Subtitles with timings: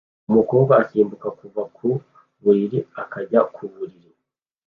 [0.29, 1.87] Umukobwa asimbuka kuva ku
[2.41, 4.09] buriri akajya ku buriri